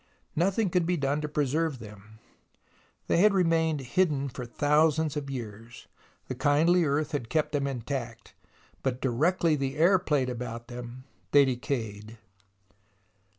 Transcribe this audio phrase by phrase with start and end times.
[0.35, 2.17] Nothing could be done to preserve them.
[3.05, 5.85] They had remained hidden for thousands of years.
[6.27, 8.33] The kindly earth had kept them intact,
[8.81, 11.03] but directly the air played about them
[11.33, 12.17] they decayed.